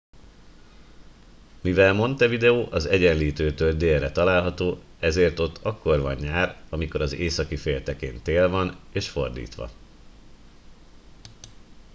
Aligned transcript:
mivel 1.61 1.93
montevideo 1.93 2.67
az 2.71 2.85
egyenlítőtől 2.85 3.73
délre 3.73 4.11
található 4.11 4.79
ezért 4.99 5.39
ott 5.39 5.57
akkor 5.61 5.99
van 6.01 6.15
nyár 6.15 6.61
amikor 6.69 7.01
az 7.01 7.13
északi 7.13 7.57
féltekén 7.57 8.21
tél 8.21 8.49
van 8.49 8.79
és 8.91 9.09
fordítva 9.09 9.69